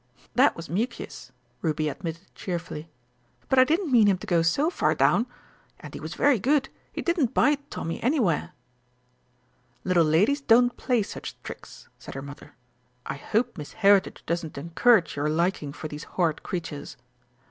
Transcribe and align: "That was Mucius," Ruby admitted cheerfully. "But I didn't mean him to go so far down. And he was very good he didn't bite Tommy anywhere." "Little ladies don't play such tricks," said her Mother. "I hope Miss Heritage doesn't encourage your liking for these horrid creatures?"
"That 0.33 0.55
was 0.55 0.67
Mucius," 0.67 1.31
Ruby 1.61 1.87
admitted 1.87 2.33
cheerfully. 2.33 2.89
"But 3.49 3.59
I 3.59 3.63
didn't 3.63 3.91
mean 3.91 4.07
him 4.07 4.17
to 4.17 4.25
go 4.25 4.41
so 4.41 4.71
far 4.71 4.95
down. 4.95 5.27
And 5.79 5.93
he 5.93 5.99
was 5.99 6.15
very 6.15 6.39
good 6.39 6.69
he 6.91 7.03
didn't 7.03 7.35
bite 7.35 7.69
Tommy 7.69 8.01
anywhere." 8.01 8.53
"Little 9.83 10.03
ladies 10.03 10.41
don't 10.41 10.75
play 10.75 11.03
such 11.03 11.39
tricks," 11.43 11.87
said 11.99 12.15
her 12.15 12.23
Mother. 12.23 12.55
"I 13.05 13.13
hope 13.17 13.59
Miss 13.59 13.73
Heritage 13.73 14.23
doesn't 14.25 14.57
encourage 14.57 15.15
your 15.15 15.29
liking 15.29 15.71
for 15.71 15.87
these 15.87 16.05
horrid 16.05 16.41
creatures?" 16.41 16.97